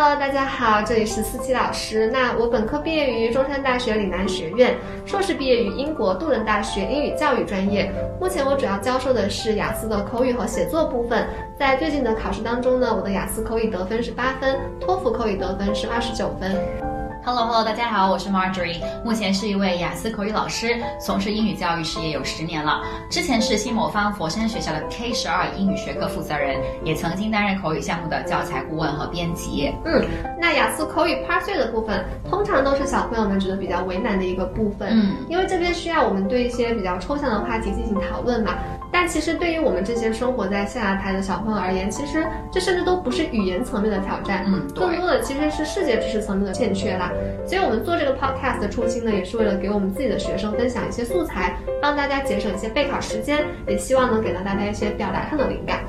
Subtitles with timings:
[0.00, 2.06] Hello，大家好，这里是思琪老师。
[2.06, 7.92] 那我本科毕业于中山大学岭南学院，硕士毕业于英国杜伦大学英语教育专业。
[8.20, 11.26] 目前我主要教授的是雅思的口语和写作部分。
[11.58, 16.87] 在最近的考试当中呢，我的雅思口语得分是八分，托福口语得分是二十九分。
[17.28, 22.80] Hello Hello，大家好，我是 Marjorie，目前是一位雅思口语老师，从事英语教育事业有十年了。
[23.10, 29.70] 之前是新某方佛山学校的 K 十二英语学科负责人，也曾经担任口语项目的教材顾问和编辑。
[29.84, 30.02] 嗯，
[30.40, 34.88] 那雅思口语 Part Three 的部分，通常都是小朋友们觉得比较为难的一个部分。
[34.90, 38.54] 嗯，因为这边需要我们对一些比较抽象的话题进行讨论嘛。
[39.00, 47.12] 但其实对于我们这些生活在象牙台的小朋友而言，其实这甚至都不是语言层面的挑战，嗯，更多的其实是世界知识层面的欠缺啦。
[47.46, 55.84] 所以我们做这个 podcast 的初心呢，也是为了给我们自己的学生分享一些素材，帮大家节省一些备考时间，也希望能给到大家一些表达上的灵感。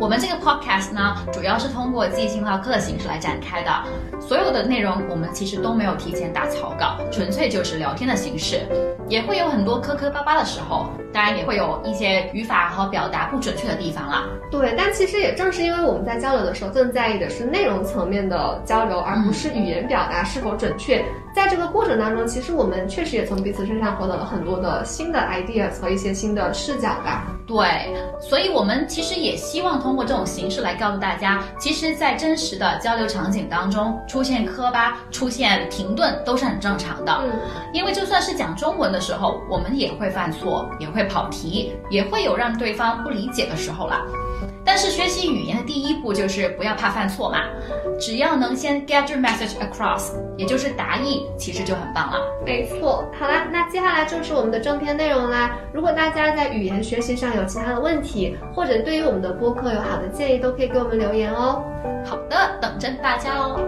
[0.00, 3.70] 我们这个 podcast 呢，主要是通过即兴唠嗑的形式来展开的，
[4.20, 8.62] 所有的内容我们其实都没有提前打草稿，纯粹就是聊天的形式，
[9.08, 13.18] 也会有很多磕磕巴巴的时候，当然也会有一些语法和表达。
[13.28, 14.24] 不准确的地方啦。
[14.50, 21.04] 对，但其实也正是因为我们在交流的时候，更在意的是内容层面的交流，而不是语言表达是否准确。
[21.34, 27.26] 在这个过程当中，其实我们确实也从彼此身上获得了很多的新的 ideas 和一些新的视角吧。
[27.46, 37.12] 对，所以我们其实也希望通过这种形式来告诉大家，其实，在真实的交流场景当中，出现磕巴、出现停顿都是很正常的。
[37.22, 37.30] 嗯，
[37.72, 44.02] 因为就算是讲中文的时候，我们也会犯错，也会跑题，也会有让对方不理解的时候啦。
[44.68, 47.38] 但是学习语言的第一步就是不要怕犯错嘛，
[47.98, 52.20] 只要能先 get your message across，也就是答意，其实就很棒了。
[52.44, 55.56] 没错，好啦，那接下来就是我们的正片内容啦。
[55.72, 61.64] 如果大家在语言学习上有其他的问题，或者对于我们的播客有好的建议，都可以给我们留言哦。
[62.04, 63.58] 好的，等着大家哦。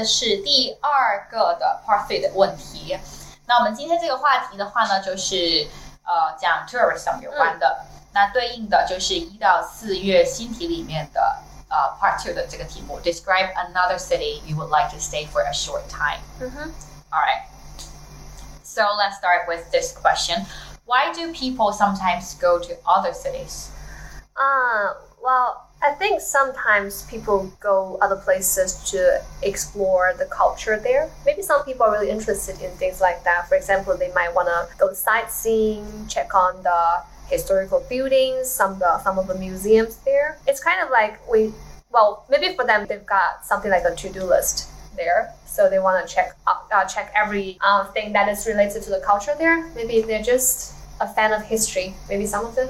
[0.00, 2.98] 这是第二个的 part three 的问题。
[3.46, 5.68] 那我们今天这个话题的话呢，就是
[6.04, 7.78] 呃讲 tourism 有关的。
[7.80, 16.20] 嗯、那对应的就是一到四月新题里面的呃 part two 的这个题目，describe another city you would like to stay for a short time。
[16.40, 16.72] 嗯哼。
[17.10, 17.44] All right.
[18.64, 20.44] So let's start with this question.
[20.84, 23.70] Why do people sometimes go to other cities?
[24.34, 31.09] Uh, well, I think sometimes people go other places to explore the culture there.
[31.25, 33.49] Maybe some people are really interested in things like that.
[33.49, 38.79] For example, they might want to go sightseeing, check on the historical buildings, some of
[38.79, 40.37] the some of the museums there.
[40.45, 41.51] It's kind of like we,
[41.91, 46.07] well, maybe for them they've got something like a to-do list there, so they want
[46.07, 49.67] to check uh, check every uh, thing that is related to the culture there.
[49.73, 51.95] Maybe they're just a fan of history.
[52.07, 52.69] Maybe some of them.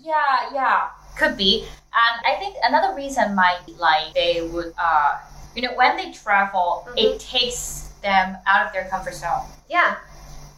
[0.00, 1.66] Yeah, yeah, could be.
[1.94, 5.18] And I think another reason might be like they would, uh,
[5.54, 6.98] you know, when they travel, mm-hmm.
[6.98, 9.44] it takes them out of their comfort zone.
[9.68, 9.96] Yeah.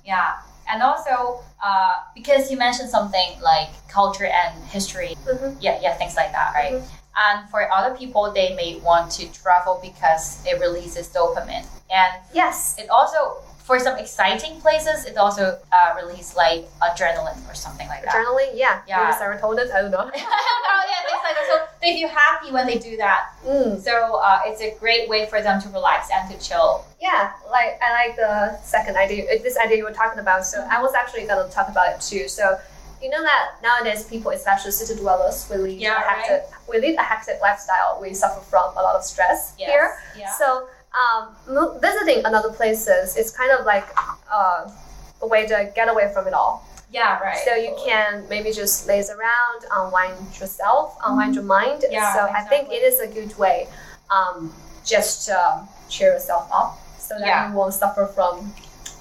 [0.05, 0.41] Yeah.
[0.71, 5.59] And also, uh, because you mentioned something like culture and history, mm-hmm.
[5.61, 6.75] yeah, yeah, things like that, right?
[6.75, 7.04] Mm-hmm.
[7.17, 11.67] And for other people, they may want to travel because it releases dopamine.
[11.91, 17.55] And yes, it also for some exciting places, it also uh, release like adrenaline or
[17.55, 18.13] something like that.
[18.13, 18.83] Adrenaline, yeah.
[18.87, 19.05] Yeah.
[19.05, 20.01] Maybe serotonin, I don't know.
[20.05, 21.47] oh, yeah, things like that.
[21.49, 23.31] So they feel happy when they do that.
[23.43, 23.81] Mm.
[23.81, 26.85] So uh, it's a great way for them to relax and to chill.
[27.01, 30.45] Yeah, like I like the second idea, this idea you were talking about.
[30.45, 32.29] So I was actually going to talk about it too.
[32.29, 32.59] So
[33.05, 36.61] you know that nowadays people, especially city dwellers, we lead yeah, a hectic, right?
[36.71, 37.99] we lead a hectic lifestyle.
[38.01, 39.69] We suffer from a lot of stress yes.
[39.69, 39.97] here.
[40.19, 40.33] Yeah.
[40.33, 43.87] So um, visiting another places is kind of like
[44.33, 44.71] uh,
[45.21, 46.67] a way to get away from it all.
[46.91, 47.37] Yeah, right.
[47.45, 51.41] So you can maybe just laze around, unwind yourself, unwind mm-hmm.
[51.41, 51.85] your mind.
[51.91, 52.41] Yeah, so exactly.
[52.41, 53.69] I think it is a good way
[54.11, 54.51] um,
[54.85, 57.51] just to cheer yourself up so that yeah.
[57.51, 58.55] you won't suffer from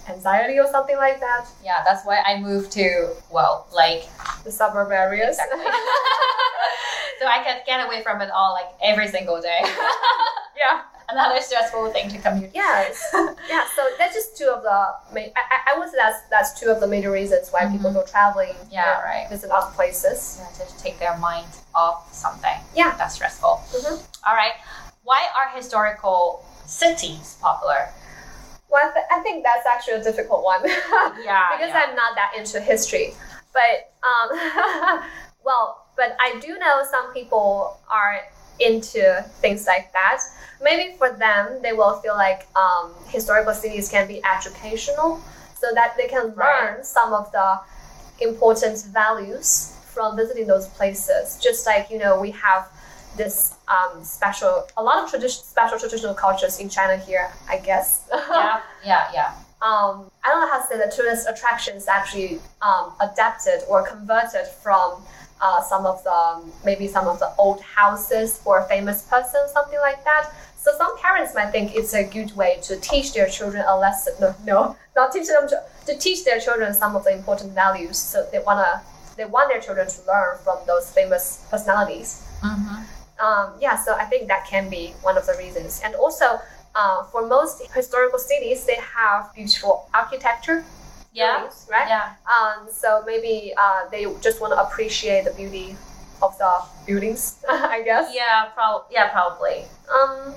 [0.10, 1.48] anxiety or something like that.
[1.64, 4.04] Yeah, that's why I moved to, well, like
[4.44, 5.38] the suburb areas.
[5.40, 5.64] Exactly.
[7.20, 9.62] so I can get away from it all like every single day.
[10.58, 12.52] yeah another stressful thing to commute.
[12.54, 13.10] Yes,
[13.50, 13.66] yeah.
[13.76, 15.32] So that's just two of the main.
[15.36, 17.78] I, I would say that's that's two of the major reasons why mm-hmm.
[17.78, 18.54] people go traveling.
[18.72, 19.28] Yeah, right.
[19.30, 20.40] Visit other places.
[20.42, 22.58] Yeah, to take their mind off something.
[22.76, 23.62] Yeah, that's stressful.
[23.72, 24.28] Mm-hmm.
[24.28, 24.54] All right.
[25.04, 27.90] Why are historical cities popular?
[28.70, 30.62] Well, I, th- I think that's actually a difficult one.
[30.66, 31.50] yeah.
[31.52, 31.84] because yeah.
[31.88, 33.14] I'm not that into history,
[33.54, 35.04] but um,
[35.46, 38.22] well, but I do know some people are
[38.60, 40.22] into things like that.
[40.62, 45.22] Maybe for them, they will feel like um, historical cities can be educational,
[45.56, 46.36] so that they can learn
[46.78, 46.86] Right.
[46.86, 47.60] some of the
[48.22, 51.38] important values from visiting those places.
[51.42, 52.70] Just like you know, we have
[53.18, 58.08] this um, special, a lot of tradition, special traditional cultures in China here, I guess.
[58.12, 59.34] Yeah, yeah, yeah.
[59.62, 64.48] um, I don't know how to say the tourist attractions actually um, adapted or converted
[64.48, 65.02] from
[65.42, 69.80] uh, some of the maybe some of the old houses for a famous person, something
[69.80, 70.30] like that.
[70.58, 74.14] So some parents might think it's a good way to teach their children a lesson.
[74.22, 77.98] No, no, not teach them to, to teach their children some of the important values.
[77.98, 78.82] So they wanna
[79.18, 83.03] they want their children to learn from those famous personalities Mm-hmm.
[83.20, 85.82] Um, yeah, so I think that can be one of the reasons.
[85.84, 86.40] And also,
[86.76, 90.66] uh, for most historical cities, they have beautiful architecture.
[91.14, 91.88] Yeah, buildings, right?
[91.88, 92.14] yeah.
[92.26, 95.76] Um, so maybe uh, they just want to appreciate the beauty
[96.24, 96.52] of the
[96.88, 98.12] buildings, I guess.
[98.16, 99.66] Yeah, prob- yeah, probably.
[99.94, 100.34] Um,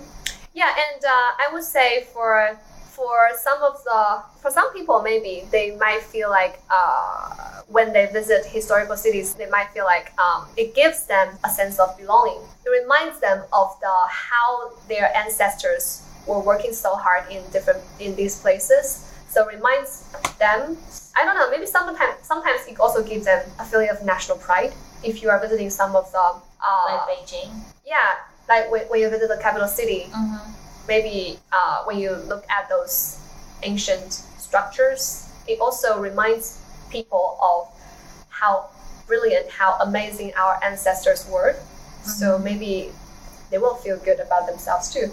[0.52, 2.58] yeah, and uh, I would say for
[2.96, 8.06] for some of the for some people maybe they might feel like uh, when they
[8.06, 12.40] visit historical cities they might feel like um, it gives them a sense of belonging.
[12.64, 18.14] It reminds them of the how their ancestors were working so hard in different in
[18.16, 19.12] these places.
[19.28, 20.04] So it reminds
[20.38, 20.76] them.
[21.16, 21.50] I don't know.
[21.50, 24.72] Maybe sometimes sometimes it also gives them a feeling of national pride.
[25.02, 27.50] If you are visiting some of the uh, Like Beijing.
[27.84, 28.14] yeah,
[28.48, 30.52] like when, when you visit the capital city, Mm-hmm.
[30.88, 33.18] maybe uh, when you look at those
[33.62, 36.60] ancient structures, it also reminds
[36.96, 37.68] people of
[38.30, 38.68] how
[39.06, 41.56] brilliant, how amazing our ancestors were.
[42.02, 42.44] So mm-hmm.
[42.44, 42.90] maybe
[43.50, 45.08] they will feel good about themselves too.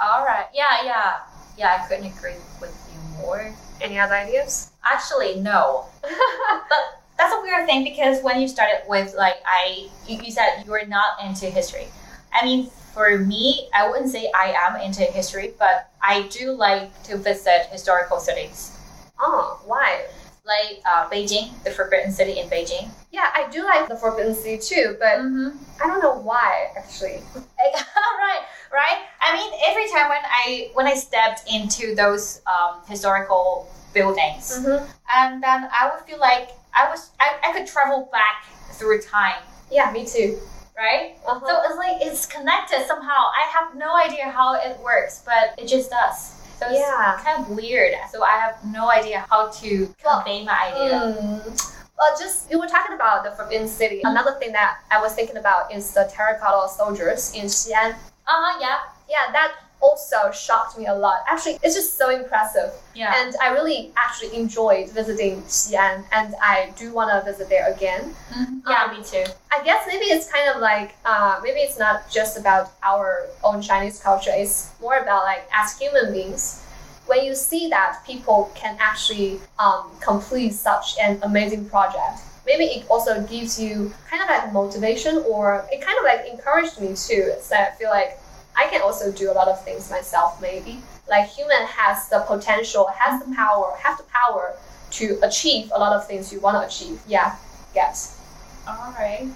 [0.00, 0.46] All right.
[0.54, 1.16] Yeah, yeah,
[1.56, 1.80] yeah.
[1.80, 3.52] I couldn't agree with you more.
[3.80, 4.70] Any other ideas?
[4.84, 5.86] Actually, no.
[6.68, 6.82] But
[7.16, 10.70] that's a weird thing because when you started with like I, you, you said you
[10.70, 11.88] were not into history.
[12.32, 16.90] I mean, for me, I wouldn't say I am into history, but I do like
[17.04, 18.76] to visit historical cities,
[19.18, 20.06] oh, why?
[20.48, 22.88] Like uh, Beijing, the Forbidden City in Beijing.
[23.12, 25.56] Yeah, I do like the Forbidden City too, but Mm-hmm.
[25.82, 27.20] I don't know why actually.
[27.36, 28.42] right,
[28.72, 28.98] right.
[29.20, 34.84] I mean, every time when I when I stepped into those um, historical buildings, Mm-hmm.
[35.14, 39.42] and then I would feel like I was I, I could travel back through time,
[39.70, 40.38] Yeah, me too.
[40.76, 41.16] right?
[41.26, 41.40] Uh-huh.
[41.46, 43.28] So it's like it's connected somehow.
[43.34, 46.37] I have no idea how it works, but it just does.
[46.58, 47.20] So it's Yeah.
[47.22, 47.94] kind of weird.
[48.10, 50.92] So I have no idea how to Well, convey my idea.
[51.16, 51.74] Mm.
[51.98, 54.00] Well, just you were talking about the Forbidden City.
[54.04, 57.92] Another thing that I was thinking about is the terracotta soldiers in Xi'an.
[57.92, 57.96] Uh
[58.26, 58.58] huh.
[58.60, 58.78] Yeah.
[59.08, 61.24] Yeah, that also shocked me a lot.
[61.28, 63.14] Actually, it's just so impressive, Yeah.
[63.16, 68.14] and I really actually enjoyed visiting Xi'an, and I do want to visit there again.
[68.32, 68.62] Mhm.
[68.68, 68.84] Yeah.
[68.84, 69.24] Um, me too.
[69.52, 73.62] I guess maybe it's kind of like uh, maybe it's not just about our own
[73.62, 74.32] Chinese culture.
[74.34, 76.60] It's more about like as human beings,
[77.06, 82.86] when you see that people can actually um, complete such an amazing project, maybe it
[82.90, 87.32] also gives you kind of like motivation, or it kind of like encouraged me too.
[87.40, 88.18] So I feel like
[88.58, 90.42] I can also do a lot of things myself.
[90.42, 94.54] Maybe like human has the potential, has the power, have the power
[94.98, 97.00] to achieve a lot of things you want to achieve.
[97.06, 97.36] Yeah,
[97.74, 98.18] guess
[98.66, 99.28] All right.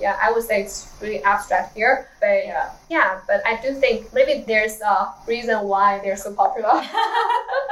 [0.00, 2.70] yeah, I would say it's really abstract here, but Yeah.
[2.88, 6.80] yeah, but I do think maybe there's a reason why they're so popular.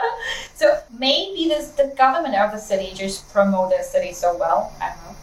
[0.55, 4.73] so maybe this the government of the city just promote the city so well.
[4.81, 5.17] I don't know.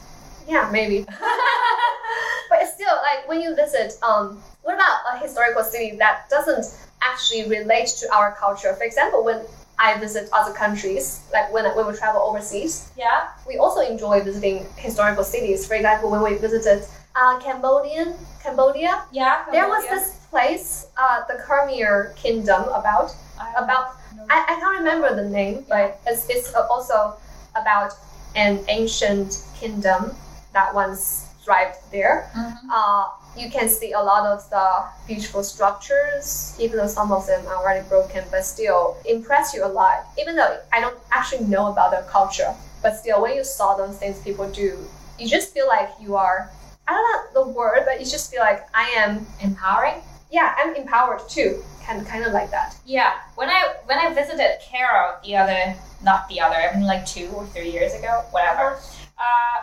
[0.48, 1.06] Yeah, maybe.
[2.50, 6.66] but still like when you visit, um, what about a historical city that doesn't
[7.02, 8.74] actually relate to our culture?
[8.76, 9.42] For example, when
[9.78, 13.30] I visit other countries, like when when we travel overseas, Yeah.
[13.48, 15.68] we also enjoy visiting historical cities.
[15.68, 16.86] For example, when we visited
[17.16, 19.46] uh, Cambodian Cambodia, Yeah.
[19.52, 24.26] there was this place, uh, the Khmer Kingdom, about I about know.
[24.30, 27.16] I, I can't remember the name, but it's, it's also
[27.56, 27.94] about
[28.36, 30.16] an ancient kingdom
[30.56, 32.32] that once thrived there.
[32.36, 32.58] Mhm.
[32.74, 34.68] Uh, you can see a lot of the
[35.06, 39.72] beautiful structures, even though some of them are already broken, but still impress you a
[39.82, 40.06] lot.
[40.18, 43.98] Even though I don't actually know about their culture, but still, when you saw those
[43.98, 44.72] things people do,
[45.20, 46.50] you just feel like you are.
[46.88, 49.28] I don't know the word, but you just feel like I am.
[49.42, 50.02] empowering.
[50.32, 51.64] Yeah, I'm empowered too.
[51.86, 52.76] Kind kind of like that.
[52.86, 57.06] Yeah, when I when I visited Cairo the other not the other, I mean like
[57.06, 58.80] two or three years ago, whatever.
[59.18, 59.58] Uh,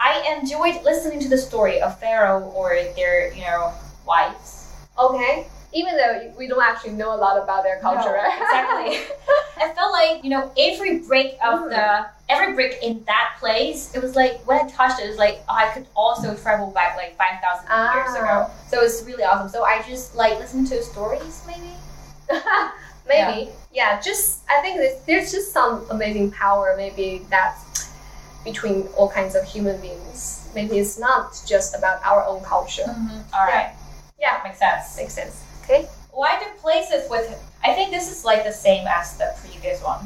[0.00, 3.72] I enjoyed listening to the story of Pharaoh or their you know
[4.06, 4.72] wives.
[4.98, 5.46] Okay.
[5.72, 8.42] Even though we don't actually know a lot about their culture, No, right?
[8.42, 9.14] exactly.
[9.62, 11.70] I felt like you know every brick of Mm.
[11.70, 13.94] the every brick in that place.
[13.94, 16.70] It was like when I touched it, it was like oh, I could also travel
[16.72, 18.20] back like five thousand years Ah.
[18.20, 18.50] ago.
[18.68, 19.48] So it's really awesome.
[19.48, 21.72] So I just like listen to stories maybe.
[23.08, 24.00] maybe yeah.
[24.00, 27.64] just i think there's, there's just some amazing power maybe that's
[28.44, 30.48] between all kinds of human beings.
[30.54, 32.88] Maybe it's not just about our own culture.
[33.34, 33.74] All right.
[34.20, 34.40] yeah.
[34.44, 34.96] Makes sense.
[34.96, 35.44] makes sense.
[35.64, 35.86] Okay.
[36.12, 37.26] Why do places with
[37.62, 40.00] I think this is like the same as the previous one.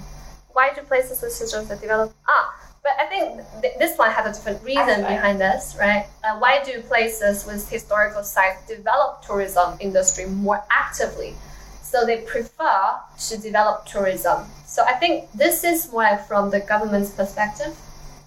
[0.53, 2.13] why do places with systems that develop?
[2.29, 6.07] Ah but i think th- this one has a different reason behind this right?
[6.23, 11.35] Uh, why do places with historical sites develop tourism industry more actively?
[11.83, 14.45] So they prefer to develop tourism.
[14.67, 17.75] So i think this is more from the government's perspective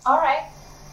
[0.08, 0.48] All right.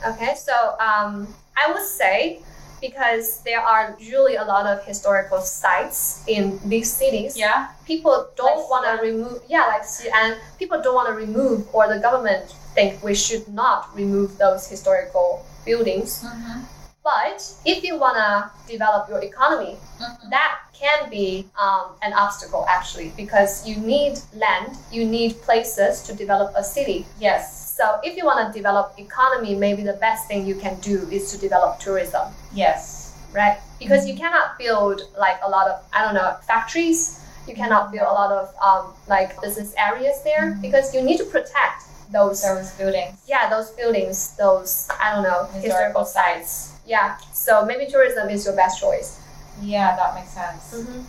[0.06, 2.42] Okay, so um, I would say
[2.80, 7.68] because there are usually a lot of historical sites in these cities, Yeah.
[7.86, 9.40] people don't Like want to remove.
[9.48, 13.88] Yeah, like and people don't want to remove, or the government think we should not
[13.96, 16.22] remove those historical buildings.
[16.26, 16.60] Mm-hmm.
[17.02, 20.28] But if you want to develop your economy, Mm-hmm.
[20.30, 26.12] that can be um, an obstacle actually because you need land, you need places to
[26.12, 27.06] develop a city.
[27.20, 27.63] Yes.
[27.76, 31.32] So if you want to develop economy, maybe the best thing you can do is
[31.32, 33.12] to develop tourism, Yes.
[33.32, 33.58] right?
[33.80, 37.18] Because you cannot build like a lot of I don't know factories.
[37.48, 40.62] You cannot build a lot of um, like business areas there Mhm.
[40.62, 41.78] because you need to protect
[42.12, 42.42] those.
[42.42, 43.14] Those buildings.
[43.26, 46.52] yeah, those buildings, those I don't know Historical historical sites.
[46.86, 49.18] Yeah, so maybe tourism is your best choice.
[49.60, 50.62] Yeah, that makes sense.
[50.74, 51.00] Mm-hmm.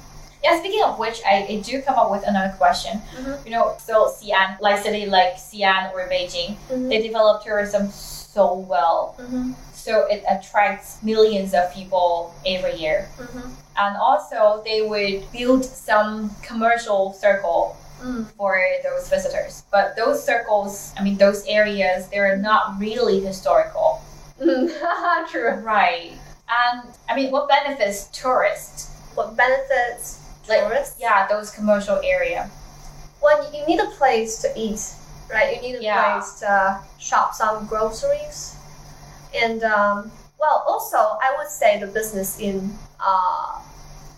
[0.45, 3.01] Yeah, speaking of which, I, I do come up with another question.
[3.17, 3.45] Mhm.
[3.45, 6.87] You know, so Xi'an, like city like Xi'an or Beijing, Mm-hmm.
[6.89, 9.15] they develop tourism so well.
[9.19, 9.53] Mm-hmm.
[9.73, 13.09] So it attracts millions of people every year.
[13.17, 13.49] Mm-hmm.
[13.77, 18.27] And also, they would build some commercial circle Mm.
[18.37, 19.63] for those visitors.
[19.71, 24.01] But those circles, I mean, those areas, they're not really historical.
[24.39, 24.67] Mm.
[25.31, 25.55] True.
[25.63, 26.11] Right.
[26.61, 28.91] And I mean, what benefits tourists?
[29.15, 30.87] What benefits Like?
[30.99, 32.49] Yeah, those commercial area.
[33.21, 34.81] Well, you need a place to eat,
[35.31, 35.55] right?
[35.55, 36.13] You need a Yeah.
[36.13, 38.55] place to shop some groceries,
[39.33, 43.59] and um, well, also I would say the business in uh,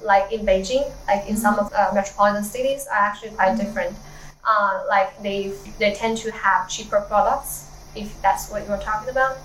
[0.01, 3.57] like in Beijing, like in some of uh, metropolitan cities, are actually quite Mhm.
[3.57, 3.95] different.
[4.45, 7.65] Uh, like they they tend to have cheaper products,
[7.95, 9.37] if that's what you're talking about.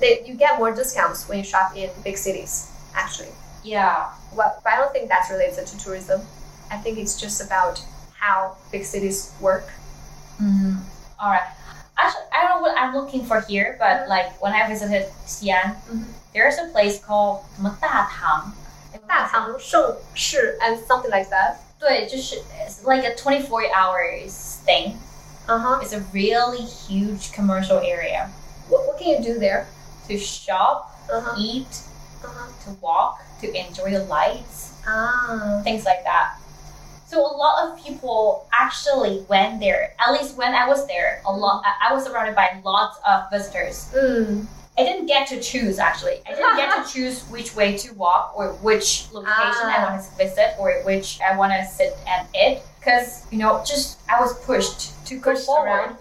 [0.00, 3.32] They, you get more discounts when you shop in big cities, actually.
[3.63, 4.09] Yeah.
[4.33, 6.21] Well, but I don't think that's related to tourism.
[6.71, 7.81] I think it's just about
[8.19, 9.67] how big cities work.
[10.41, 10.77] Mm-hmm.
[11.19, 11.47] All right.
[11.97, 14.07] Actually, I don't know what I'm looking for here, but Mhm.
[14.09, 16.05] like when I visited Xi'an, Mhm.
[16.33, 18.53] there's a place called 什么大堂。
[19.07, 21.55] 大唐盛世 and something like that.
[21.79, 22.35] 对，就是
[22.65, 24.97] it's like a 24 hours thing.
[25.47, 25.79] Uh huh.
[25.81, 28.29] It's a really huge commercial area
[28.69, 29.65] What, what can you do there?
[30.09, 31.35] to shop, Uh huh.
[31.37, 31.67] eat,
[32.24, 32.48] uh huh.
[32.64, 35.60] to walk, to enjoy the lights, Ah.
[35.64, 36.36] things like that.
[37.06, 39.92] So a lot of people actually went there.
[40.00, 41.62] At least when I was there, a lot.
[41.66, 43.90] I I was surrounded by lots of visitors.
[43.94, 44.46] Mm.
[44.78, 46.22] I didn't get to choose actually.
[46.26, 49.84] I didn't get to choose which way to walk or which location I Ah.
[49.90, 52.62] wanted to visit or which I want to sit and eat.
[52.80, 55.68] Because you know, just I was pushed to go Pushed forward.
[55.68, 55.96] around.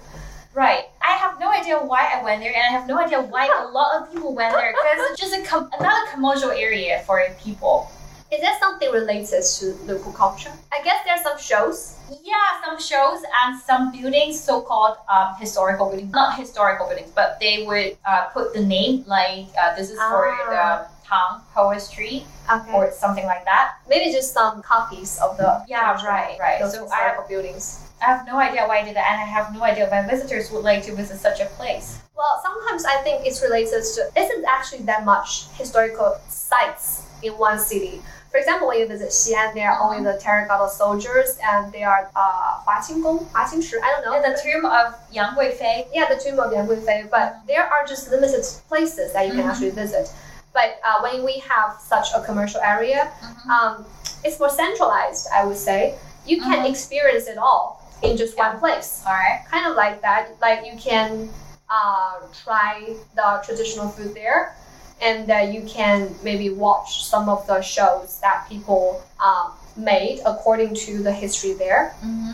[0.54, 0.86] Right.
[1.02, 3.68] I have no idea why I went there, and I have no idea why a
[3.72, 4.74] lot of people went there.
[4.74, 7.90] Because it's just a com- another commercial area for people.
[8.32, 10.52] Is that something related to local culture?
[10.72, 11.98] I guess there's some shows.
[12.24, 17.66] Yeah, some shows and some buildings, so-called um, historical buildings, not historical buildings, but they
[17.66, 20.50] would uh, put the name like uh, this is for Ah.
[20.54, 20.64] the
[21.12, 22.72] Tang poetry okay.
[22.74, 23.76] or something like that.
[23.90, 26.60] Maybe just some copies of the yeah culture, right right.
[26.60, 27.88] Those so I have buildings.
[28.02, 30.50] I have no idea why I did that, and I have no idea why visitors
[30.52, 32.00] would like to visit such a place.
[32.16, 37.60] Well, sometimes I think it's related to isn't actually that much historical sites in one
[37.60, 38.02] city.
[38.32, 42.10] For example, when you visit Xi'an, there are only the terracotta soldiers and they are
[42.16, 44.14] uh, Hua Qinggong, I don't know.
[44.14, 45.88] And the tomb of Yang Guifei.
[45.94, 49.42] Yeah, the tomb of Yang Guifei, but there are just limited places that you can
[49.42, 49.50] mm-hmm.
[49.50, 50.10] actually visit.
[50.54, 53.12] But uh, when we have such a commercial area,
[53.50, 53.86] um,
[54.24, 55.96] it's more centralized, I would say.
[56.26, 56.70] You can Mhm.
[56.70, 58.50] experience it all in just Yeah.
[58.50, 59.02] one place.
[59.08, 59.42] All right.
[59.50, 60.30] Kind of like that.
[60.42, 61.30] Like you can
[61.70, 64.56] uh, try the traditional food there,
[65.00, 70.76] and uh, you can maybe watch some of the shows that people um, made according
[70.76, 71.96] to the history there.
[72.04, 72.34] Mm-hmm.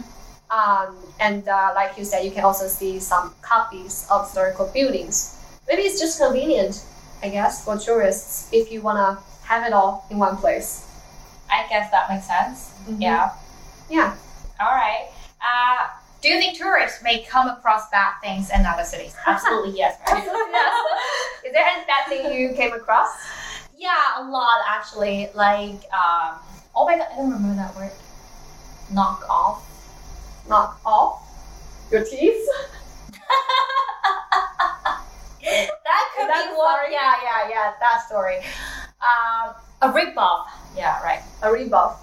[0.49, 5.35] Um, and uh, like you said, you can also see some copies of historical buildings.
[5.67, 6.81] Maybe it's just convenient,
[7.23, 10.85] I guess, for tourists if you want to have it all in one place.
[11.51, 12.71] I guess that makes sense.
[12.87, 13.01] Mhm.
[13.01, 13.31] Yeah.
[13.89, 14.15] Yeah.
[14.59, 15.09] All right.
[15.41, 15.87] Uh,
[16.21, 19.15] Do you think tourists may come across bad things in other cities?
[19.27, 20.23] Absolutely yes, right?
[20.25, 21.43] yes.
[21.45, 23.09] Is there any bad thing you came across?
[23.77, 25.29] Yeah, a lot actually.
[25.35, 26.35] Like, um,
[26.75, 27.91] oh my god, I don't remember that word.
[28.91, 29.63] Knock off.
[30.49, 31.21] Knock off
[31.91, 32.43] your teeth.
[35.97, 36.77] that could that be one.
[36.77, 36.93] story?
[36.93, 37.73] Yeah, yeah, yeah.
[37.79, 38.37] That story.
[39.01, 40.47] Um, a rip off.
[40.75, 41.21] Yeah, right.
[41.43, 42.01] A rebuff.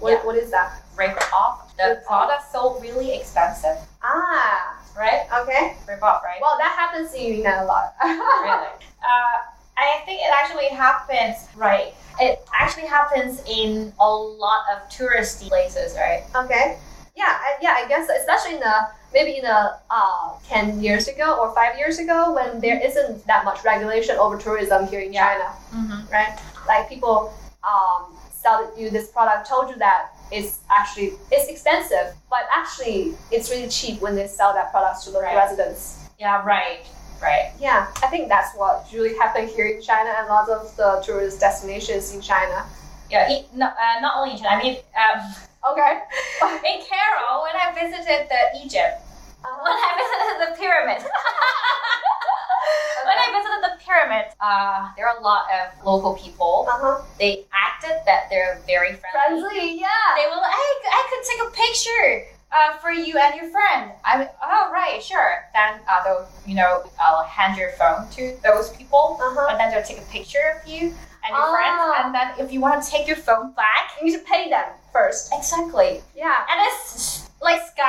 [0.00, 0.26] What, Yeah.
[0.26, 0.82] what is that?
[0.96, 1.74] Rip off.
[1.76, 5.26] The Rip product sold really expensive, Ah, right?
[5.42, 5.76] okay.
[5.88, 6.38] Rip off, right?
[6.40, 7.94] Well, that happens in Yunnan a lot.
[8.02, 8.68] really.
[9.04, 9.36] Uh,
[9.76, 11.92] I think it actually happens, right?
[12.20, 16.24] It actually happens in a lot of touristy places, right?
[16.34, 16.78] Okay.
[17.14, 17.74] Yeah, I, yeah.
[17.76, 21.98] I guess especially in the maybe in the uh, ten years ago or five years
[21.98, 25.24] ago when there isn't that much regulation over tourism here in Yeah.
[25.26, 26.12] China, Mm-hmm.
[26.12, 26.38] right?
[26.66, 32.44] Like people um, sell you this product, told you that it's actually it's expensive, but
[32.54, 35.36] actually it's really cheap when they sell that product to local Right.
[35.36, 36.00] residents.
[36.18, 36.82] Yeah, right,
[37.22, 37.52] right.
[37.60, 41.38] Yeah, I think that's what really happened here in China and lots of the tourist
[41.40, 42.66] destinations in China.
[43.10, 44.56] Yeah, it, no, uh, not only in China.
[44.58, 45.20] I mean, um,
[45.72, 45.92] Okay.
[46.70, 49.00] in Cairo, when I visited the Egypt,
[49.64, 51.02] when I visited the pyramid,
[53.04, 56.66] when I visited the pyramid, uh, there are a lot of local people.
[56.68, 57.02] Uh huh.
[57.18, 59.40] They acted that they're very friendly.
[59.42, 59.88] Friendly, yeah.
[60.16, 63.90] They were like, hey, I could take a picture uh, for you and your friend.
[64.04, 65.44] I mean, oh, right, sure.
[65.52, 69.46] Then uh, they'll, you know, I'll hand your phone to those people, Uh huh.
[69.50, 70.80] and then they'll take a picture of you
[71.24, 71.52] and your Ah.
[71.52, 71.80] friends.
[72.04, 74.64] And then if you want to take your phone back, You need to pay them
[74.92, 75.32] first.
[75.36, 76.00] exactly.
[76.16, 76.46] Yeah.
[76.48, 77.83] And it's like sky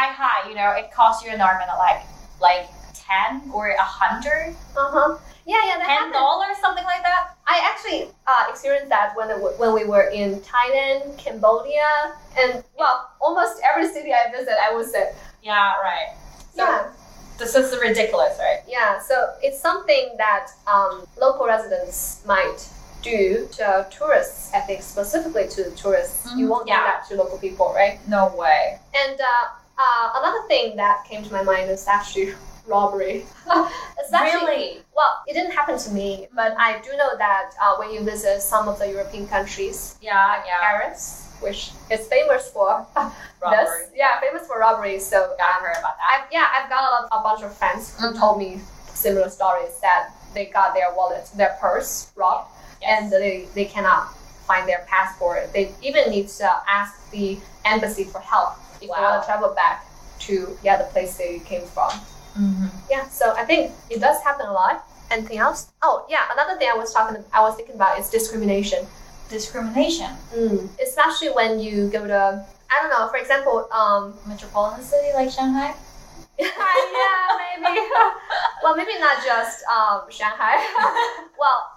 [0.47, 2.01] you know, it costs you an arm and like,
[2.41, 5.17] like 10 or a 100, Uh huh.
[5.45, 5.77] Yeah, yeah.
[5.77, 6.57] That $10, happened.
[6.61, 7.35] something like that.
[7.47, 12.63] I actually uh, experienced that when it, w- when we were in Thailand, Cambodia, and
[12.79, 15.13] well, almost every city I visit, I would say.
[15.43, 16.15] Yeah, right.
[16.55, 16.87] So yeah.
[17.37, 18.61] this is ridiculous, right?
[18.67, 18.99] Yeah.
[18.99, 22.67] So it's something that um, local residents might
[23.03, 24.51] do to tourists.
[24.55, 26.25] I think specifically to tourists.
[26.35, 26.49] You Mhm.
[26.49, 26.79] won't Yeah.
[26.79, 27.99] do that to local people, right?
[28.07, 28.79] No way.
[28.95, 32.33] And uh, uh, another thing that came to my mind is actually
[32.67, 33.25] robbery.
[34.11, 34.79] Really?
[34.95, 38.41] Well, it didn't happen to me, but I do know that uh, when you visit
[38.41, 40.59] some of the European countries, Yeah, yeah.
[40.61, 42.85] Paris, which is famous for
[43.41, 43.57] Robbery.
[43.65, 44.99] this, yeah, famous for robbery.
[44.99, 46.07] So Yeah, I heard about that.
[46.13, 48.19] I've yeah, I've got a, lot, a bunch of friends who Mhm.
[48.19, 48.61] told me
[48.93, 52.49] similar stories that they got their wallet, their purse robbed,
[52.87, 54.13] and they, they cannot
[54.47, 55.51] find their passport.
[55.53, 59.19] They even need to ask the embassy for help if they want Wow.
[59.19, 59.85] to travel back
[60.27, 61.91] to yeah the place they came from.
[62.35, 62.67] Mm-hmm.
[62.89, 64.83] Yeah, so I think it does happen a lot.
[65.11, 65.71] Anything else?
[65.81, 68.85] Oh yeah, another thing I was talking, I was thinking about is discrimination.
[69.29, 70.11] Discrimination.
[70.35, 70.69] Mm.
[70.81, 75.73] Especially when you go to, I don't know, for example, um, Metropolitan city like Shanghai?
[76.39, 76.49] yeah,
[77.57, 77.79] maybe.
[78.63, 80.57] well, maybe not just um, Shanghai.
[81.39, 81.71] well,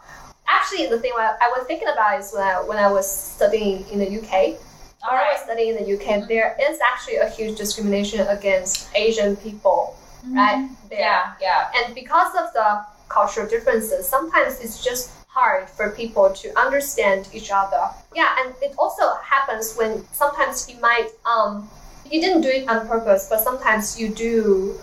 [0.49, 3.87] actually, the thing I I was thinking about is when I when I was studying
[3.91, 4.59] in the UK.
[5.03, 8.89] All When I was studying in the UK, there is actually a huge discrimination against
[8.97, 10.69] Asian people, right?
[10.91, 10.99] There.
[10.99, 11.71] Yeah, yeah.
[11.77, 17.51] And because of the cultural differences, sometimes it's just hard for people to understand each
[17.53, 17.91] other.
[18.15, 21.71] Yeah, and it also happens when sometimes you might um
[22.11, 24.81] you didn't do it on purpose, but sometimes you do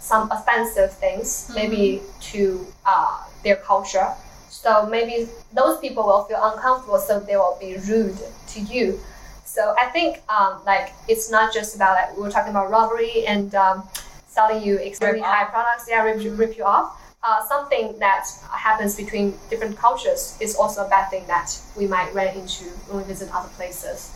[0.00, 4.08] some offensive things, maybe to uh, their culture.
[4.50, 9.00] So maybe those people will feel uncomfortable, so they will be rude to you.
[9.58, 13.26] So I think um, like it's not just about like we were talking about robbery
[13.26, 13.82] and um,
[14.28, 16.94] selling you extremely high products, yeah, rip, you rip you off.
[17.24, 22.14] Uh, something that happens between different cultures is also a bad thing that we might
[22.14, 24.14] run into when we visit other places.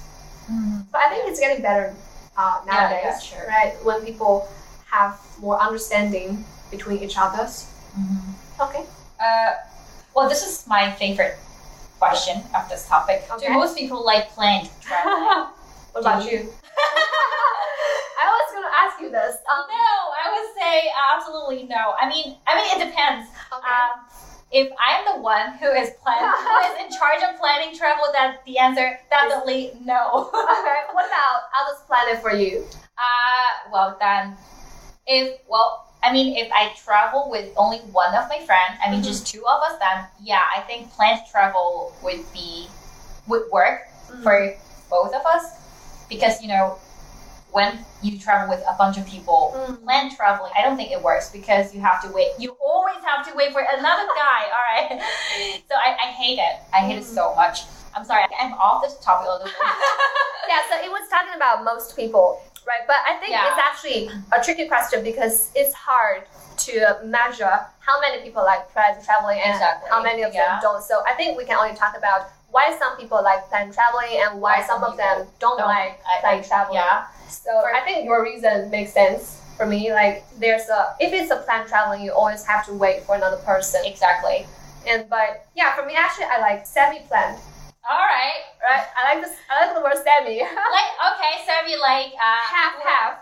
[0.49, 0.87] Mhm.
[0.93, 1.93] But I think it's getting better
[2.37, 3.47] uh, nowadays, yeah, sure.
[3.49, 3.75] right?
[3.83, 4.47] When people
[4.87, 7.67] have more understanding between each others.
[7.99, 8.31] Mhm.
[8.61, 8.85] Okay.
[9.19, 9.51] Uh,
[10.15, 11.35] well, this is my favorite
[12.03, 13.23] question of this topic.
[13.31, 13.47] Okay.
[13.47, 15.47] Do most people like planned traveling?
[15.95, 16.51] what about you?
[18.19, 19.39] I was going to ask you this.
[19.47, 21.95] Um, no, I would say absolutely no.
[21.95, 23.31] I mean, I mean, it depends.
[23.55, 23.63] okay.
[23.63, 24.03] Um,
[24.51, 28.35] if I'm the one who is plan who is in charge of planning travel, then
[28.47, 30.27] the answer definitely no.
[30.35, 30.83] okay.
[30.91, 32.67] What about I'll just plan it for you?
[32.99, 34.37] Uh, well then,
[35.07, 39.01] if well, I mean, if I travel with only one of my friends, I mean,
[39.01, 39.05] Mhm.
[39.07, 42.69] just two of us, then yeah, I think planned travel would be
[43.27, 44.23] would work Mm-hmm.
[44.25, 44.55] for
[44.91, 45.45] both of us.
[46.09, 46.79] Because you know
[47.53, 49.85] when you travel with a bunch of people Mm.
[49.85, 53.21] planned traveling i don't think it works because you have to wait you always have
[53.29, 55.03] to wait for another guy all right
[55.69, 56.57] so i, I hate it.
[56.73, 57.61] I hate it so much.
[57.95, 59.55] I'm sorry i'm off this topic a little bit
[60.49, 62.87] Yeah, so it was talking about most people, right?
[62.87, 63.49] But I think Yeah.
[63.49, 66.25] it's actually a tricky question because it's hard
[66.67, 69.91] to measure how many people like plan traveling and Exactly.
[69.91, 70.47] how many of Yeah.
[70.47, 70.83] them don't.
[70.83, 74.41] So I think we can only talk about why some people like plan traveling and
[74.41, 75.67] why, Why some of them don't, don't.
[75.67, 76.77] like I- plan I- traveling.
[76.77, 77.07] yeah.
[77.29, 79.93] So For- I think your reason makes sense for me.
[79.93, 83.39] Like there's a if it's a plan traveling, you always have to wait for another
[83.39, 83.85] person.
[83.85, 84.47] Exactly.
[84.87, 87.39] And but yeah, for me actually I like semi-planned.
[87.89, 88.43] All right.
[88.63, 88.87] Right?
[88.97, 89.37] I like this.
[89.51, 90.39] I like the word semi.
[90.77, 93.13] Like okay, so we like uh, half half.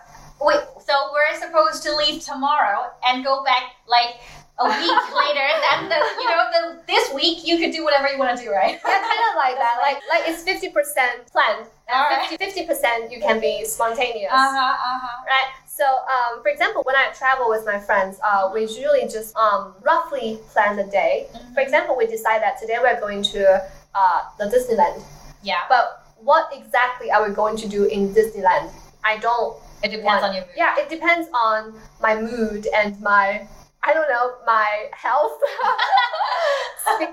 [0.40, 4.20] Wait, so we're supposed to leave tomorrow and go back like
[4.58, 5.48] a week later.
[5.64, 8.50] Then the you know the this week you could do whatever you want to do,
[8.50, 8.76] right?
[8.84, 9.78] Yeah, kind of like that.
[9.80, 14.32] Like like it's fifty percent planned and fifty percent you can be spontaneous.
[14.32, 14.76] Uh huh.
[14.76, 15.24] Uh huh.
[15.26, 15.48] Right.
[15.66, 19.72] So, um, for example, when I travel with my friends, uh, we usually just um,
[19.80, 21.26] roughly plan the day.
[21.32, 21.54] Mm-hmm.
[21.54, 23.62] For example, we decide that today we're going to
[23.94, 25.02] uh, the Disneyland.
[25.42, 25.62] Yeah.
[25.68, 28.70] But what exactly are we going to do in Disneyland?
[29.04, 29.56] I don't.
[29.82, 30.54] It depends want- on your mood.
[30.56, 33.46] Yeah, it depends on my mood and my.
[33.82, 35.40] I don't know my health.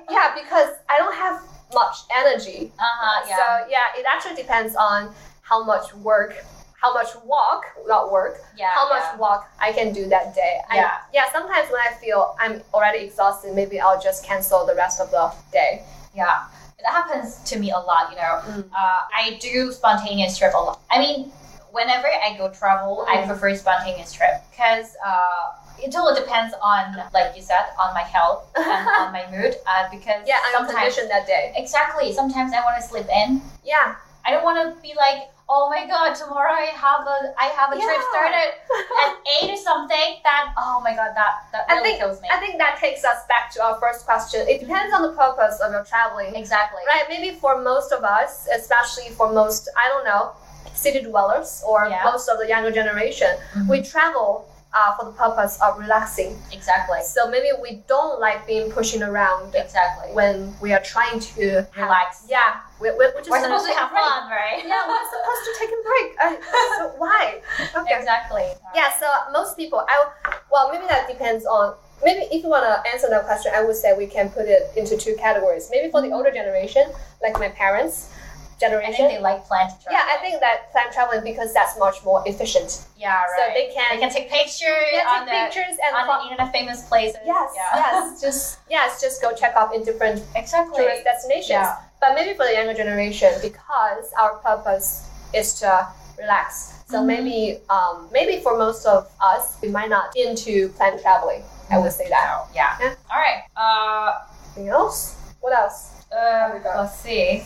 [0.09, 1.41] Yeah, because I don't have
[1.73, 2.71] much energy.
[2.79, 3.25] Uh huh.
[3.27, 3.35] Yeah.
[3.37, 6.33] So yeah, it actually depends on how much work,
[6.81, 8.71] how much walk, not work, yeah.
[8.73, 9.17] how much yeah.
[9.17, 10.59] walk I can do that day.
[10.69, 10.91] I- Yeah.
[11.13, 11.31] yeah.
[11.31, 15.31] Sometimes when I feel I'm already exhausted, maybe I'll just cancel the rest of the
[15.51, 15.83] day.
[16.15, 16.45] Yeah.
[16.83, 18.11] That happens to me a lot.
[18.11, 18.69] You know, Mm.
[18.71, 20.79] uh, I do spontaneous trip a lot.
[20.91, 21.31] I mean,
[21.71, 23.27] whenever I go travel, I Mm.
[23.27, 28.45] prefer spontaneous trip because uh, it totally depends on, like you said, on my health
[28.55, 29.55] and on my mood.
[29.65, 31.53] Uh, because Yeah, I'm sometimes condition that day.
[31.55, 32.13] exactly.
[32.13, 33.41] Sometimes I want to sleep in.
[33.63, 33.95] Yeah.
[34.25, 37.71] I don't want to be like, oh my god, tomorrow I have a I have
[37.71, 38.53] a trip started
[39.03, 40.17] at eight or something.
[40.23, 42.27] That oh my god, that that I really think kills me.
[42.31, 44.45] I think that takes us back to our first question.
[44.47, 46.35] It depends on the purpose of your traveling.
[46.35, 46.81] exactly.
[46.87, 50.31] Right, maybe for most of us, especially for most, I don't know,
[50.73, 52.03] city dwellers or Yeah.
[52.03, 53.69] most of the younger generation, Mhm.
[53.69, 56.37] we travel uh, for the purpose of relaxing.
[56.51, 56.99] Exactly.
[57.03, 60.13] So maybe we don't like being pushing around Exactly.
[60.13, 62.25] when we are trying to have- Relax.
[62.29, 64.03] Yeah, we, we, we're just We're supposed to have break.
[64.03, 64.63] fun, right?
[64.65, 66.07] Yeah, we're supposed to take a break.
[66.21, 67.41] Uh, so why?
[67.75, 67.95] Okay.
[67.97, 68.45] Exactly.
[68.75, 70.09] Yeah, so most people, I
[70.51, 71.75] well, maybe that depends on.
[72.05, 74.69] Maybe if you want to answer that question, I would say we can put it
[74.77, 75.67] into two categories.
[75.71, 76.91] Maybe for the older generation,
[77.23, 78.09] like my parents'
[78.57, 79.07] I think generation.
[79.07, 79.91] they like plant travel.
[79.93, 82.85] Yeah, I think that plan traveling because that's much more efficient.
[82.97, 83.27] Yeah, right.
[83.37, 86.31] So they can, They can take pictures yeah, on take the pictures and on the
[86.31, 87.21] internet famous places.
[87.25, 87.75] yes, Yeah.
[87.75, 90.75] yes, just yes, just go check off in different exactly.
[90.77, 91.49] tourist destinations.
[91.49, 91.77] Yeah.
[92.01, 96.73] But maybe for the younger generation, because our purpose is to relax.
[96.89, 97.05] So Mhm.
[97.05, 101.43] maybe, um, maybe for most of us, we might not into planned traveling.
[101.69, 102.45] I would say that.
[102.55, 102.77] Yeah.
[102.79, 102.95] Yeah.
[103.11, 103.43] All right.
[103.55, 104.23] Uh,
[104.55, 105.13] Anything else?
[105.41, 105.91] What else?
[106.11, 107.43] uh, we let's see.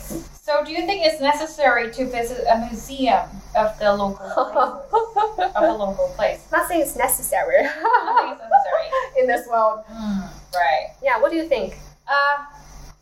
[0.52, 3.24] So, do you think it's necessary to visit a museum
[3.56, 4.28] of the local
[4.90, 6.46] places, of a local place?
[6.52, 8.86] Nothing is necessary I think it's necessary.
[9.20, 9.84] in this world.
[9.88, 10.92] Hmm, right.
[11.02, 11.18] Yeah.
[11.20, 11.78] What do you think?
[12.06, 12.44] Uh,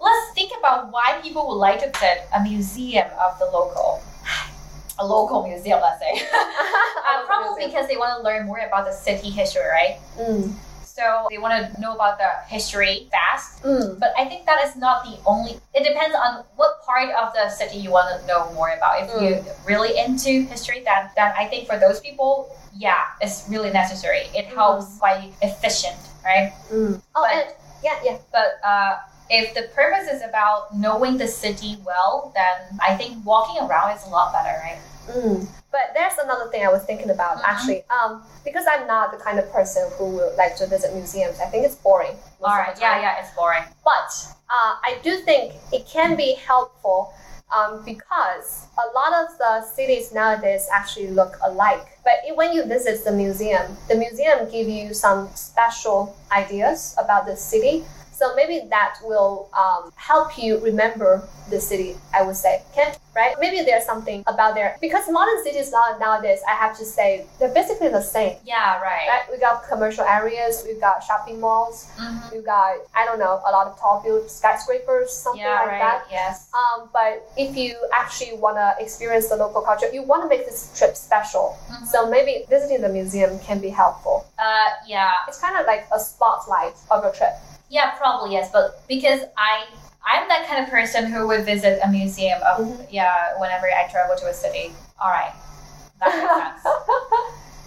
[0.01, 4.01] let's think about why people would like to visit a museum of the local.
[5.01, 6.23] A local museum, let's say.
[6.33, 9.99] uh, probably because they want to learn more about the city history, right?
[10.17, 10.53] Mm.
[10.90, 13.62] So they want to know about the history fast.
[13.62, 13.98] Mm.
[13.98, 15.53] But I think that is not the only.
[15.74, 19.03] It depends on what part of the city you want to know more about.
[19.03, 23.70] If you're really into history, then then I think for those people, yeah, it's really
[23.70, 24.26] necessary.
[24.35, 26.53] It helps quite efficient, right?
[26.72, 27.00] Mm.
[27.14, 27.46] Oh, But- and
[27.83, 28.18] yeah, yeah.
[28.33, 28.98] But uh,
[29.31, 34.05] if the purpose is about knowing the city well, then I think walking around is
[34.07, 34.81] a lot better, right?
[35.71, 37.45] But there's another thing I was thinking about Mhm.
[37.45, 37.85] actually.
[37.91, 41.39] Um, because I'm not the kind of person who would like to visit museums.
[41.41, 42.19] I think it's boring.
[42.43, 43.65] All right, yeah, yeah, it's boring.
[43.85, 44.11] But
[44.51, 47.13] uh, I do think it can be helpful
[47.53, 51.87] um, because a lot of the cities nowadays actually look alike.
[52.05, 57.27] But it, when you visit the museum, the museum give you some special ideas about
[57.27, 57.85] the city.
[58.21, 61.97] So maybe that will um, help you remember the city.
[62.13, 63.35] I would say, can right?
[63.41, 67.89] Maybe there's something about there because modern cities nowadays, I have to say, they're basically
[67.89, 68.37] the same.
[68.45, 69.09] Yeah, right.
[69.09, 69.23] Right?
[69.33, 72.35] We got commercial areas, we've got shopping malls, Mhm.
[72.35, 75.81] you got I don't know a lot of tall built skyscrapers, something Yeah, like right.
[75.81, 76.05] that.
[76.11, 76.49] Yes.
[76.59, 80.45] Um, but if you actually want to experience the local culture, you want to make
[80.45, 81.57] this trip special.
[81.73, 81.87] Mhm.
[81.93, 84.27] So maybe visiting the museum can be helpful.
[84.39, 87.35] Uh, yeah, It's kind of like a spotlight of your trip.
[87.71, 88.51] Yeah, probably yes.
[88.53, 89.65] But because I,
[90.05, 92.87] I'm that kind of person who would visit a museum of Mhm.
[92.91, 94.73] yeah whenever I travel to a city.
[95.01, 95.33] All right,
[96.01, 96.11] that
[96.53, 96.77] makes sense.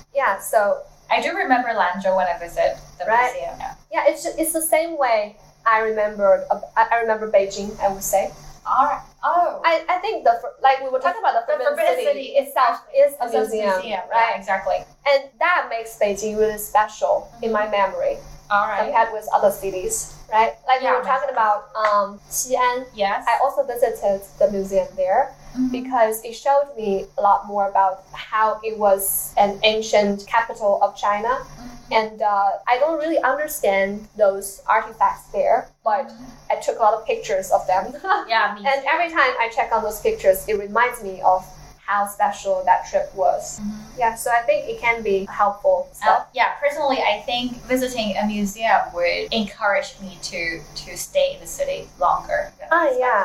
[0.13, 0.39] yeah.
[0.39, 3.32] So I do remember Lanzhou when I visit the Right.
[3.34, 3.56] museum.
[3.60, 3.76] Yeah.
[3.92, 6.46] yeah, it's just, it's the same way I remembered.
[6.52, 7.80] uh, I remember Beijing.
[7.80, 8.32] I would say.
[8.66, 9.02] All right.
[9.24, 9.62] Oh.
[9.66, 12.06] I, I think the like we were talking about the the forbidden, Forbidden city.
[12.08, 14.32] City itself is a museum, museum, right?
[14.32, 14.78] Yeah, exactly.
[15.06, 18.18] And that makes Beijing really special in my memory
[18.54, 18.84] All right.
[18.86, 20.54] compared with other cities, right?
[20.68, 22.86] Like Yeah, we were talking about um, Xi'an.
[22.94, 23.26] Yes.
[23.28, 25.72] I also visited the museum there Mhm.
[25.72, 30.96] because it showed me a lot more about how it was an ancient capital of
[30.96, 31.30] China.
[31.30, 31.94] Mm-hmm.
[32.00, 36.10] And uh, I don't really understand those artifacts there, but
[36.50, 37.94] I took a lot of pictures of them.
[38.28, 41.46] yeah, me and every time I check on those pictures, it reminds me of
[41.93, 43.60] how special that trip was.
[43.60, 43.77] Mhm.
[44.01, 45.77] Yeah, so I think it can be helpful
[46.08, 50.41] Uh, yeah, personally, I think visiting a museum would encourage me to
[50.84, 52.41] to stay in the city longer.
[52.71, 53.21] Ah, yeah.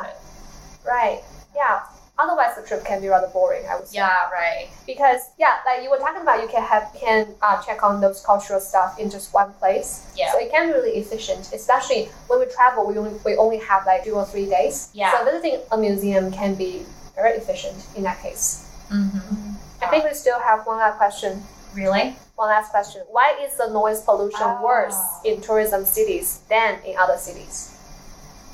[0.84, 1.20] Right.
[1.60, 1.80] Yeah.
[2.18, 3.64] Otherwise, the trip can be rather boring.
[3.70, 3.98] I would say.
[4.02, 4.66] Yeah, right.
[4.90, 8.18] Because yeah, like you were talking about, you can have can uh, check on those
[8.30, 9.90] cultural stuff in just one place.
[10.20, 10.32] Yeah.
[10.32, 12.80] So it can be really efficient, especially when we travel.
[12.90, 14.76] We only we only have like two or three days.
[15.00, 15.12] Yeah.
[15.12, 16.72] So visiting a museum can be
[17.18, 18.64] very efficient in that case.
[18.90, 19.52] Mm-hmm.
[19.82, 21.42] I think we still have one last question.
[21.74, 22.16] Really?
[22.36, 23.02] One last question.
[23.10, 24.62] Why is the noise pollution Ah.
[24.62, 27.76] worse in tourism cities than in other cities?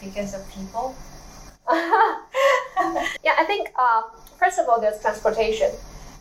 [0.01, 0.95] Because of people?
[1.71, 4.05] yeah, I think um,
[4.39, 5.71] first of all, there's transportation.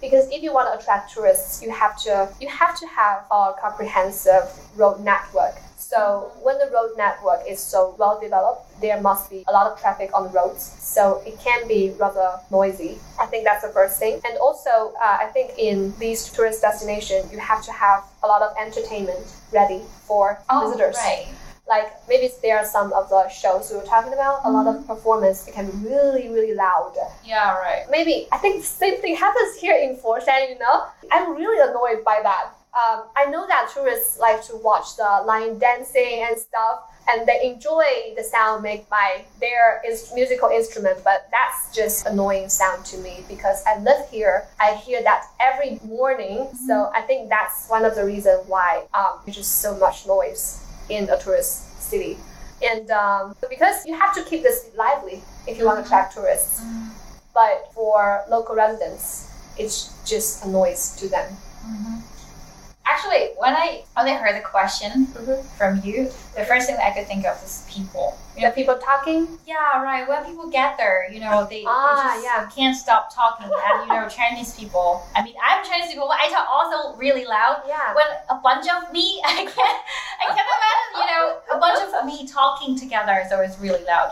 [0.02, 3.54] Because if you want to attract tourists, you have to you have to have a
[3.60, 4.44] comprehensive
[4.76, 5.56] road network.
[5.94, 9.80] So when the road network is so well developed, there must be a lot of
[9.80, 10.64] traffic on the roads.
[10.82, 12.98] So it can be rather noisy.
[13.20, 14.20] I think that's the first thing.
[14.26, 18.42] And also, uh, I think in these tourist destinations, you have to have a lot
[18.42, 21.28] of entertainment ready for visitors Oh, right.
[21.68, 24.86] like maybe there are some of the shows we were talking about a lot of
[24.88, 27.86] performance it can be really really loud Yeah, right.
[27.90, 30.76] maybe i think the same thing happens here in Foshan you know
[31.12, 35.58] i'm really annoyed by that um, i know that tourists like to watch the line
[35.60, 37.84] dancing and stuff and they enjoy
[38.16, 43.24] the sound made by their is- musical instrument but that's just annoying sound to me
[43.28, 47.96] because i live here i hear that every morning so i think that's one of
[47.96, 52.18] the reasons why um, there's just so much noise in a tourist city.
[52.64, 56.62] And um, because you have to keep this lively if you want to attract tourists.
[57.34, 61.36] But for local residents, it's just a noise to them.
[62.86, 65.42] Actually, when I when I heard the question Mhm.
[65.58, 68.18] from you, the first thing that I could think of is people.
[68.36, 70.06] You know, people talking, yeah, right.
[70.08, 72.50] When people gather, you know, they, they Ah, just yeah.
[72.54, 73.46] can't stop talking.
[73.48, 75.02] And you know, Chinese people.
[75.16, 77.62] I mean, I'm Chinese people, but I talk also really loud.
[77.68, 79.80] yeah, When a bunch of me, I can't,
[80.22, 81.24] I can't imagine, you know,
[81.56, 83.24] a bunch of me talking together.
[83.30, 84.12] So it's really loud,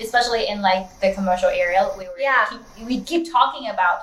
[0.00, 1.90] especially in like the commercial area.
[1.98, 2.46] We were Yeah.
[2.48, 3.98] keep, we keep talking about.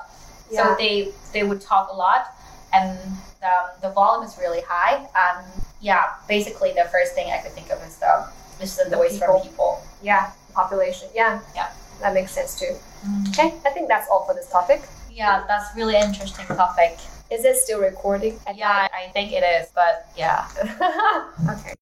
[0.50, 0.66] Yeah.
[0.66, 2.26] So they they would talk a lot,
[2.72, 2.98] and
[3.42, 4.96] um, the volume is really high.
[5.16, 5.46] And
[5.80, 8.26] yeah, basically the first thing I could think of is the
[8.60, 9.26] is the The noise people.
[9.40, 9.82] from people.
[10.02, 11.68] yeah, population, yeah, Yeah.
[12.00, 12.74] that makes sense too.
[13.30, 14.82] Okay, I think that's all for this topic.
[15.10, 16.98] Yeah, that's really interesting topic.
[17.30, 18.38] Is it still recording?
[18.54, 20.44] Yeah, I think it is, but yeah.
[21.50, 21.74] okay.